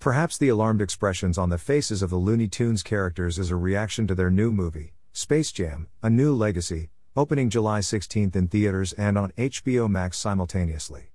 [0.00, 4.06] Perhaps the alarmed expressions on the faces of the Looney Tunes characters is a reaction
[4.06, 9.18] to their new movie, Space Jam A New Legacy, opening July 16 in theaters and
[9.18, 11.10] on HBO Max simultaneously.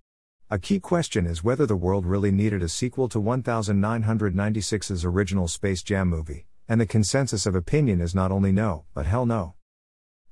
[0.50, 5.82] A key question is whether the world really needed a sequel to 1996's original Space
[5.82, 9.54] Jam movie, and the consensus of opinion is not only no, but hell no.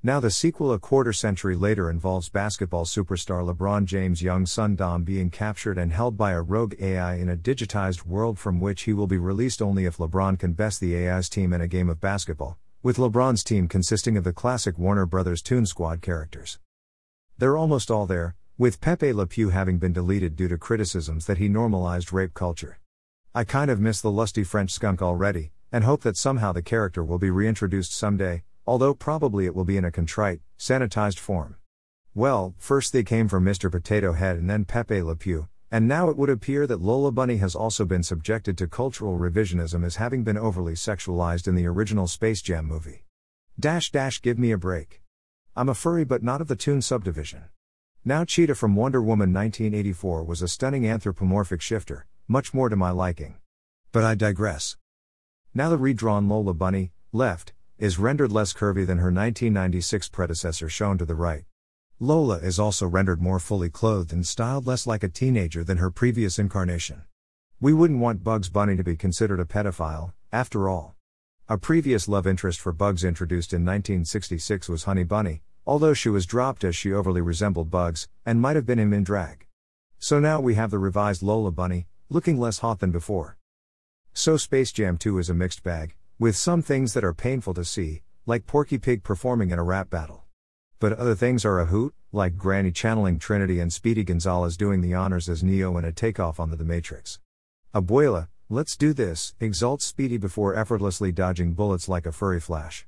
[0.03, 5.03] Now, the sequel, a quarter century later, involves basketball superstar LeBron James' young son Dom
[5.03, 8.93] being captured and held by a rogue AI in a digitized world from which he
[8.93, 12.01] will be released only if LeBron can best the AI's team in a game of
[12.01, 16.57] basketball, with LeBron's team consisting of the classic Warner Brothers Toon Squad characters.
[17.37, 21.37] They're almost all there, with Pepe Le Pew having been deleted due to criticisms that
[21.37, 22.79] he normalized rape culture.
[23.35, 27.03] I kind of miss the lusty French skunk already, and hope that somehow the character
[27.03, 31.55] will be reintroduced someday, although probably it will be in a contrite, sanitized form.
[32.13, 33.71] Well, first they came from Mr.
[33.71, 37.37] Potato Head and then Pepe Le Pew, and now it would appear that Lola Bunny
[37.37, 42.07] has also been subjected to cultural revisionism as having been overly sexualized in the original
[42.07, 43.05] Space Jam movie.
[43.57, 45.01] Dash dash give me a break.
[45.55, 47.45] I'm a furry but not of the Toon subdivision.
[48.03, 52.89] Now Cheetah from Wonder Woman 1984 was a stunning anthropomorphic shifter, much more to my
[52.89, 53.37] liking.
[53.91, 54.75] But I digress.
[55.53, 60.99] Now the redrawn Lola Bunny, left, is rendered less curvy than her 1996 predecessor shown
[60.99, 61.45] to the right.
[61.99, 65.89] Lola is also rendered more fully clothed and styled less like a teenager than her
[65.89, 67.01] previous incarnation.
[67.59, 70.93] We wouldn't want Bugs Bunny to be considered a pedophile, after all.
[71.49, 76.27] A previous love interest for Bugs introduced in 1966 was Honey Bunny, although she was
[76.27, 79.47] dropped as she overly resembled Bugs, and might have been him in drag.
[79.97, 83.37] So now we have the revised Lola Bunny, looking less hot than before.
[84.13, 87.65] So Space Jam 2 is a mixed bag, with some things that are painful to
[87.65, 90.25] see, like Porky Pig performing in a rap battle.
[90.77, 94.93] But other things are a hoot, like Granny channeling Trinity and Speedy Gonzales doing the
[94.93, 97.19] honors as Neo in a takeoff onto the Matrix.
[97.73, 102.85] Abuela, let's do this, exalts Speedy before effortlessly dodging bullets like a furry flash.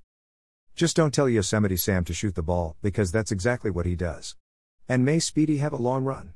[0.75, 4.35] Just don't tell Yosemite Sam to shoot the ball, because that's exactly what he does.
[4.87, 6.29] And may Speedy have a long run.